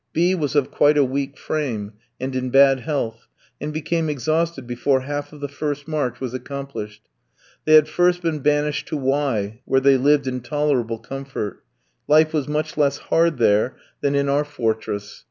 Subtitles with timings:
[0.13, 3.27] B was of quite a weak frame, and in bad health,
[3.61, 7.03] and became exhausted before half of the first march was accomplished.
[7.65, 11.63] They had first been banished to Y gorsk, where they lived in tolerable comfort;
[12.07, 15.19] life was much less hard there than in our fortress.